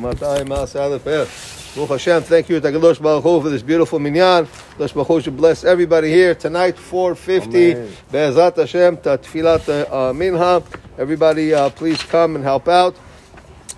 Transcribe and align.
Baruch 0.00 1.90
Hashem, 1.90 2.22
thank 2.22 2.48
you 2.48 2.58
to 2.58 2.68
Kadosh 2.68 3.00
Baruch 3.02 3.22
Hu 3.22 3.42
for 3.42 3.50
this 3.50 3.62
beautiful 3.62 3.98
minyan. 3.98 4.46
Kadosh 4.46 4.94
Baruch 4.94 5.08
Hu 5.08 5.20
should 5.20 5.36
bless 5.36 5.62
everybody 5.62 6.10
here 6.10 6.34
tonight, 6.34 6.78
450. 6.78 7.74
Be'ezat 8.10 8.56
Hashem, 8.56 8.96
Tfilat 8.96 9.90
uh, 9.92 10.12
Minha. 10.14 10.62
Everybody, 10.96 11.52
uh, 11.52 11.68
please 11.70 12.02
come 12.02 12.34
and 12.34 12.42
help 12.42 12.66
out. 12.66 12.96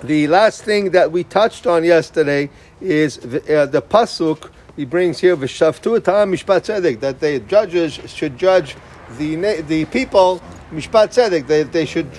The 0.05 0.29
last 0.29 0.63
thing 0.63 0.91
that 0.93 1.11
we 1.11 1.25
touched 1.25 1.67
on 1.67 1.83
yesterday 1.83 2.51
is 2.81 3.17
the, 3.17 3.63
uh, 3.63 3.67
the 3.67 3.83
pasuk 3.83 4.51
he 4.77 4.85
brings 4.85 5.19
here, 5.19 5.37
V'shavtu 5.37 6.01
mishpat 6.01 6.63
tzedek, 6.63 7.01
that 7.01 7.21
the 7.21 7.41
judges 7.41 7.95
should 8.07 8.39
judge 8.39 8.77
the, 9.19 9.61
the 9.63 9.85
people 9.87 10.41
mishpat 10.73 11.09
tzedek. 11.11 11.47
They, 11.47 11.63
they 11.63 11.85
should 11.85 12.13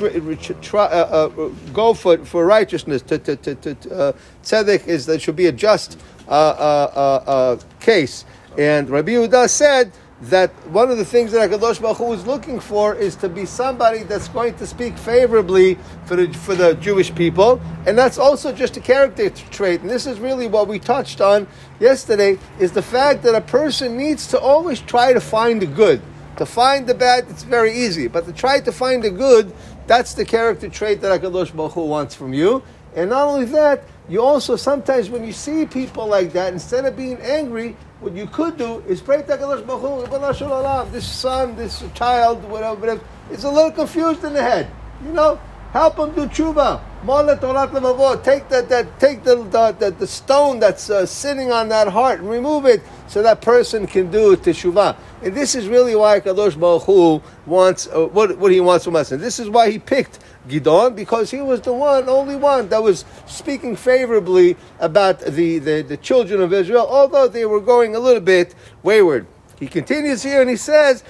try, 0.62 0.86
uh, 0.86 0.88
uh, 0.88 1.48
go 1.74 1.94
for, 1.94 2.18
for 2.26 2.46
righteousness. 2.46 3.02
To, 3.04 3.18
to, 3.18 3.36
to, 3.36 3.56
to 3.56 3.96
uh, 3.96 4.14
tzedek 4.44 4.88
is 4.88 5.06
that 5.08 5.22
should 5.22 5.36
be 5.36 5.48
a 5.48 5.52
just 5.52 6.00
uh, 6.28 6.32
uh, 6.32 7.24
uh, 7.26 7.60
case. 7.80 8.26
And 8.58 8.90
Rabbi 8.90 9.12
Yehuda 9.12 9.50
said 9.50 9.92
that 10.22 10.52
one 10.70 10.90
of 10.90 10.98
the 10.98 11.04
things 11.04 11.34
that 11.34 11.50
Hakadosh 11.50 11.82
Baruch 11.82 11.98
Hu 11.98 12.14
is 12.14 12.26
looking 12.26 12.60
for 12.60 12.96
is 12.96 13.16
to 13.18 13.28
be 13.28 13.46
somebody 13.46 14.04
that's 14.04 14.30
going 14.30 14.54
to 14.56 14.66
speak 14.66 14.98
favorably 14.98 15.78
for 16.06 16.16
the 16.16 16.32
for 16.32 16.56
the 16.56 16.76
Jewish 16.76 17.14
people, 17.14 17.60
and 17.86 17.98
that's 17.98 18.18
also 18.18 18.54
just 18.54 18.78
a 18.78 18.80
character 18.80 19.30
trait. 19.30 19.82
And 19.82 19.90
this 19.90 20.06
is 20.06 20.20
really 20.20 20.48
what 20.48 20.68
we 20.68 20.80
touched 20.80 21.20
on 21.20 21.48
yesterday: 21.80 22.38
is 22.60 22.72
the 22.72 22.82
fact 22.82 23.24
that 23.24 23.36
a 23.36 23.42
person 23.42 23.98
needs 23.98 24.28
to 24.28 24.40
always 24.40 24.80
try 24.80 25.12
to 25.12 25.20
find 25.20 25.62
the 25.62 25.66
good. 25.66 26.02
To 26.38 26.46
find 26.46 26.88
the 26.88 26.96
bad, 26.96 27.26
it's 27.30 27.44
very 27.44 27.74
easy, 27.74 28.08
but 28.08 28.26
to 28.26 28.34
try 28.34 28.60
to 28.60 28.72
find 28.72 29.04
the 29.04 29.12
good, 29.12 29.54
that's 29.86 30.16
the 30.16 30.26
character 30.26 30.68
trait 30.68 31.02
that 31.02 31.22
Hakadosh 31.22 31.56
Baruch 31.56 31.74
Hu 31.74 31.86
wants 31.86 32.16
from 32.16 32.34
you. 32.34 32.64
And 32.96 33.12
not 33.12 33.28
only 33.28 33.46
that, 33.46 33.84
you 34.10 34.22
also 34.22 34.56
sometimes 34.56 35.10
when 35.10 35.24
you 35.24 35.32
see 35.32 35.66
people 35.66 36.08
like 36.08 36.34
that, 36.34 36.54
instead 36.54 36.86
of 36.86 36.98
being 36.98 37.18
angry, 37.22 37.76
what 38.00 38.14
you 38.14 38.26
could 38.28 38.58
do 38.58 38.80
is 38.88 39.00
pray 39.00 39.18
to 39.18 39.38
Hakadosh 39.38 39.66
Baruch 39.66 40.42
Hu, 40.86 40.92
this 40.92 41.08
son, 41.08 41.56
this 41.56 41.84
child, 41.94 42.44
whatever, 42.46 42.80
whatever, 42.80 43.02
is 43.32 43.44
a 43.44 43.50
little 43.50 43.72
confused 43.72 44.24
in 44.24 44.34
the 44.34 44.42
head. 44.42 44.70
You 45.06 45.14
know, 45.14 45.40
help 45.72 46.00
him 46.00 46.16
do 46.16 46.26
tshuva. 46.26 46.82
Take 47.06 48.48
that, 48.50 48.70
that, 48.70 49.00
take 49.00 49.24
the, 49.24 49.36
the, 49.78 49.96
the 50.00 50.08
stone 50.08 50.60
that's 50.60 50.90
uh, 50.90 51.06
sitting 51.06 51.52
on 51.52 51.68
that 51.70 51.90
heart 51.90 52.22
and 52.22 52.30
remove 52.30 52.66
it 52.66 52.82
so 53.08 53.22
that 53.22 53.42
person 53.42 53.86
can 53.86 54.10
do 54.10 54.38
teshuvah. 54.38 54.96
And 55.22 55.36
this 55.36 55.54
is 55.54 55.68
really 55.68 55.96
why 55.96 56.22
Kadosh 56.22 56.58
Baruch 56.58 56.84
Hu 56.84 57.22
wants 57.46 57.88
uh, 57.88 58.06
what, 58.08 58.38
what 58.38 58.54
he 58.54 58.62
wants 58.62 58.86
from 58.86 58.96
us. 58.96 59.12
And 59.12 59.22
this 59.22 59.38
is 59.38 59.50
why 59.50 59.70
he 59.70 59.80
picked 59.80 60.20
Gidon 60.48 60.96
because 60.96 61.30
he 61.30 61.42
was 61.42 61.60
the 61.62 61.74
one, 61.74 62.08
only 62.08 62.38
one 62.38 62.70
that 62.70 62.82
was 62.82 63.04
speaking 63.26 63.76
favorably 63.76 64.56
about 64.80 65.20
the, 65.20 65.60
the, 65.60 65.82
the 65.82 65.98
children 65.98 66.42
of 66.42 66.54
Israel, 66.54 66.88
although 66.90 67.28
they 67.28 67.46
were 67.46 67.60
going 67.62 67.96
a 67.96 68.00
little 68.00 68.22
bit 68.22 68.56
wayward. 68.82 69.28
He 69.60 69.68
continues 69.68 70.24
here 70.24 70.42
and 70.42 70.50
he 70.50 70.58
says, 70.58 71.04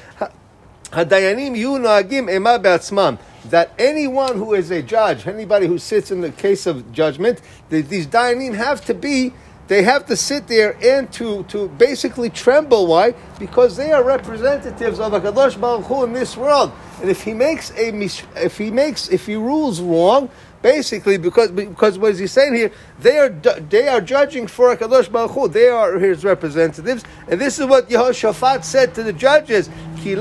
"Hadayanim 0.92 1.56
yunagim 1.56 2.32
ema 2.32 2.58
be'atzmam." 2.60 3.20
That 3.50 3.72
anyone 3.78 4.38
who 4.38 4.54
is 4.54 4.72
a 4.72 4.82
judge, 4.82 5.28
anybody 5.28 5.68
who 5.68 5.78
sits 5.78 6.12
in 6.12 6.22
the 6.22 6.32
case 6.32 6.66
of 6.66 6.92
judgment, 6.94 7.42
these 7.70 8.08
dayanim 8.08 8.56
have 8.56 8.84
to 8.86 8.94
be 8.94 9.34
they 9.68 9.84
have 9.84 10.06
to 10.08 10.18
sit 10.18 10.48
there 10.48 10.78
and 10.84 11.12
to, 11.14 11.44
to 11.46 11.70
basically 11.70 12.30
tremble. 12.30 12.88
Why? 12.88 13.14
Because 13.40 13.78
they 13.78 13.94
are 13.94 14.04
representatives 14.04 15.00
of 15.00 15.14
Hakadosh 15.14 15.60
Baruch 15.60 15.86
Hu 15.86 16.04
in 16.04 16.14
this 16.14 16.36
world. 16.36 16.72
And 17.02 17.10
if 17.10 17.24
he 17.24 17.34
makes 17.34 17.72
a 17.72 17.94
if 18.36 18.58
he 18.58 18.72
makes 18.72 19.08
if 19.08 19.26
he 19.26 19.36
rules 19.36 19.80
wrong, 19.80 20.30
basically 20.62 21.18
because 21.18 21.52
because 21.52 21.98
what 21.98 22.12
is 22.12 22.20
he 22.20 22.28
saying 22.28 22.56
here? 22.56 22.72
They 23.00 23.18
are 23.18 23.30
they 23.30 23.88
are 23.88 24.02
judging 24.02 24.48
for 24.48 24.76
Hakadosh 24.76 25.10
Baruch 25.12 25.32
Hu. 25.32 25.48
They 25.48 25.70
are 25.70 25.98
his 25.98 26.26
representatives, 26.26 27.04
and 27.30 27.40
this 27.40 27.58
is 27.58 27.66
what 27.66 27.90
Yehoshaphat 27.90 28.66
said 28.66 28.94
to 28.96 29.04
the 29.04 29.14
judges: 29.14 29.70
You're 30.06 30.20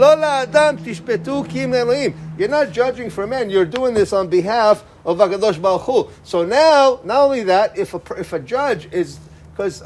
not 2.49 2.73
judging 2.73 3.11
for 3.11 3.27
men. 3.27 3.51
You're 3.51 3.65
doing 3.65 3.95
this 3.95 4.13
on 4.13 4.29
behalf 4.29 4.85
of 5.05 5.19
Hakadosh 5.19 5.61
Baruch 5.61 5.83
Hu. 5.83 6.09
So 6.23 6.45
now, 6.45 7.01
not 7.05 7.23
only 7.25 7.43
that, 7.45 7.77
if 7.77 7.95
a 7.95 8.01
if 8.19 8.33
a 8.33 8.39
judge 8.39 8.89
is 8.93 9.19
because 9.51 9.83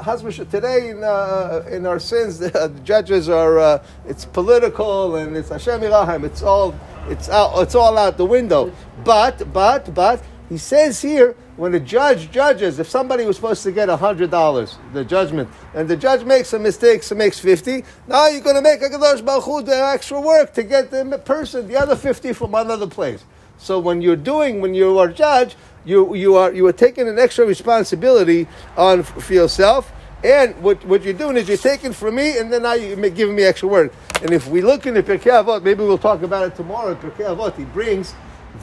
today 0.49 0.89
in, 0.89 1.03
uh, 1.03 1.63
in 1.69 1.85
our 1.85 1.99
sins, 1.99 2.39
the, 2.39 2.49
the 2.73 2.79
judges 2.83 3.27
are 3.27 3.59
uh, 3.59 3.83
it's 4.07 4.25
political 4.25 5.15
and 5.15 5.35
it's 5.35 5.49
Hashem 5.49 5.81
yerachem. 5.81 6.23
It's 6.23 6.41
all 6.41 6.75
it's 7.09 7.29
out, 7.29 7.61
it's 7.61 7.75
all 7.75 7.97
out 7.97 8.17
the 8.17 8.25
window. 8.25 8.71
But 9.03 9.51
but 9.51 9.93
but 9.93 10.21
he 10.49 10.57
says 10.57 11.01
here 11.01 11.35
when 11.55 11.71
the 11.71 11.79
judge 11.79 12.31
judges, 12.31 12.79
if 12.79 12.89
somebody 12.89 13.25
was 13.25 13.35
supposed 13.35 13.63
to 13.63 13.71
get 13.71 13.89
hundred 13.89 14.31
dollars, 14.31 14.77
the 14.93 15.03
judgment, 15.03 15.49
and 15.73 15.87
the 15.87 15.97
judge 15.97 16.23
makes 16.23 16.53
a 16.53 16.59
mistake, 16.59 17.03
so 17.03 17.15
makes 17.15 17.39
fifty. 17.39 17.83
Now 18.07 18.27
you're 18.27 18.41
going 18.41 18.55
to 18.55 18.61
make 18.61 18.81
a 18.81 18.85
kadosh 18.85 19.25
baruch 19.25 19.65
the 19.65 19.75
extra 19.75 20.21
work 20.21 20.53
to 20.53 20.63
get 20.63 20.91
the 20.91 21.21
person 21.25 21.67
the 21.67 21.77
other 21.77 21.95
fifty 21.95 22.33
from 22.33 22.55
another 22.55 22.87
place. 22.87 23.23
So 23.57 23.79
when 23.79 24.01
you're 24.01 24.15
doing, 24.15 24.61
when 24.61 24.73
you 24.73 24.99
are 24.99 25.07
judge, 25.07 25.55
you, 25.83 26.13
you, 26.15 26.35
are, 26.35 26.53
you 26.53 26.67
are 26.67 26.73
taking 26.73 27.07
an 27.07 27.17
extra 27.17 27.45
responsibility 27.45 28.47
on 28.75 29.03
for 29.03 29.33
yourself. 29.33 29.91
And 30.23 30.55
what, 30.61 30.83
what 30.85 31.03
you're 31.03 31.13
doing 31.13 31.37
is 31.37 31.47
you're 31.47 31.57
taking 31.57 31.93
from 31.93 32.15
me, 32.15 32.37
and 32.37 32.51
then 32.51 32.63
now 32.63 32.73
you're 32.73 33.09
giving 33.09 33.35
me 33.35 33.43
extra 33.43 33.67
work. 33.67 33.93
And 34.21 34.31
if 34.31 34.47
we 34.47 34.61
look 34.61 34.85
in 34.85 34.93
the 34.93 35.03
Pirkei 35.03 35.43
Avot, 35.43 35.63
maybe 35.63 35.83
we'll 35.83 35.97
talk 35.97 36.23
about 36.23 36.45
it 36.47 36.55
tomorrow. 36.55 36.95
Pirkei 36.95 37.35
Avot, 37.35 37.55
he 37.55 37.65
brings 37.65 38.13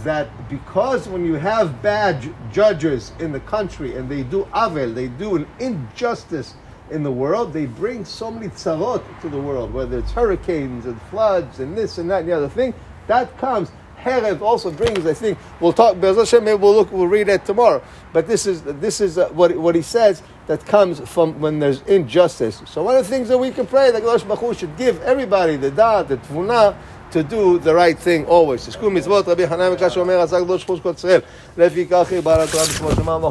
that 0.04 0.48
because 0.48 1.08
when 1.08 1.24
you 1.24 1.34
have 1.34 1.82
bad 1.82 2.32
judges 2.52 3.12
in 3.18 3.32
the 3.32 3.40
country 3.40 3.96
and 3.96 4.08
they 4.08 4.22
do 4.22 4.44
avel, 4.54 4.94
they 4.94 5.08
do 5.08 5.36
an 5.36 5.46
injustice 5.58 6.54
in 6.90 7.02
the 7.02 7.12
world, 7.12 7.52
they 7.52 7.66
bring 7.66 8.04
so 8.04 8.30
many 8.30 8.48
tzarot 8.48 9.02
to 9.20 9.28
the 9.28 9.40
world, 9.40 9.72
whether 9.72 9.98
it's 9.98 10.12
hurricanes 10.12 10.84
and 10.86 11.00
floods 11.02 11.60
and 11.60 11.76
this 11.76 11.98
and 11.98 12.10
that 12.10 12.20
and 12.20 12.28
the 12.28 12.32
other 12.32 12.48
thing. 12.48 12.74
That 13.06 13.36
comes 13.38 13.70
Herev 14.04 14.42
also 14.42 14.70
brings, 14.70 15.06
I 15.06 15.14
think, 15.14 15.38
we'll 15.60 15.72
talk, 15.72 15.96
maybe 15.96 16.54
we'll 16.54 16.74
look, 16.74 16.92
we'll 16.92 17.06
read 17.06 17.28
it 17.28 17.44
tomorrow. 17.46 17.82
But 18.12 18.26
this 18.26 18.46
is, 18.46 18.62
this 18.62 19.00
is 19.00 19.16
uh, 19.16 19.28
what, 19.30 19.56
what 19.56 19.74
he 19.74 19.82
says 19.82 20.22
that 20.46 20.64
comes 20.66 21.00
from 21.00 21.40
when 21.40 21.58
there's 21.58 21.80
injustice. 21.82 22.62
So 22.66 22.82
one 22.82 22.96
of 22.96 23.04
the 23.04 23.10
things 23.10 23.28
that 23.28 23.38
we 23.38 23.50
can 23.50 23.66
pray, 23.66 23.90
that 23.90 24.02
Baruch 24.02 24.58
should 24.58 24.76
give 24.76 25.00
everybody 25.02 25.56
the 25.56 25.70
da'at, 25.70 26.08
the 26.08 26.18
tfuna, 26.18 26.76
to 27.10 27.22
do 27.22 27.58
the 27.58 27.74
right 27.74 27.98
thing 27.98 28.24
always. 28.26 28.66